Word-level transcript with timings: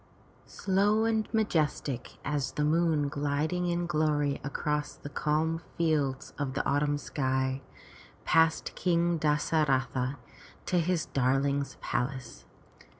Slow 0.47 1.05
and 1.05 1.31
majestic 1.31 2.17
as 2.25 2.53
the 2.53 2.63
moon 2.65 3.07
gliding 3.07 3.67
in 3.67 3.85
glory 3.85 4.41
across 4.43 4.95
the 4.95 5.09
calm 5.11 5.61
fields 5.77 6.33
of 6.39 6.55
the 6.55 6.67
autumn 6.67 6.97
sky, 6.97 7.61
passed 8.25 8.73
King 8.73 9.19
Das 9.19 9.53
a 9.53 9.63
ra'tha 9.63 10.15
to 10.65 10.79
his 10.79 11.05
darling's 11.05 11.77
palace. 11.81 12.45